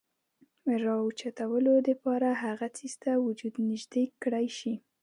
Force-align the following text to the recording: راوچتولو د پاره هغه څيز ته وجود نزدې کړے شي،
راوچتولو 0.83 1.73
د 1.87 1.89
پاره 2.03 2.31
هغه 2.43 2.67
څيز 2.77 2.93
ته 3.03 3.11
وجود 3.25 3.53
نزدې 3.69 4.03
کړے 4.23 4.45
شي، 4.59 4.73